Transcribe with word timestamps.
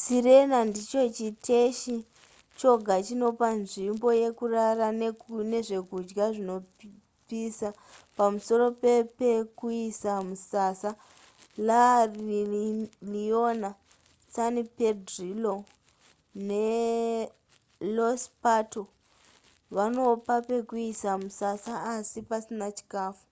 sirena 0.00 0.58
ndicho 0.70 1.02
chiteshi 1.16 1.94
choga 2.58 2.94
chinopa 3.06 3.48
nzvimbo 3.60 4.08
yekurara 4.20 4.86
nezvekudya 5.52 6.24
zvinopisa 6.34 7.68
pamusoro 8.16 8.66
pepekuisa 8.82 10.12
musasa 10.28 10.90
la 11.66 11.82
leona 13.14 13.70
san 14.34 14.54
pedrillo 14.76 15.54
ne 16.48 16.66
los 17.96 18.22
pato 18.42 18.82
vanopa 19.76 20.34
pekuisa 20.48 21.10
musasa 21.22 21.72
asi 21.94 22.18
pasina 22.28 22.66
chikafu 22.76 23.24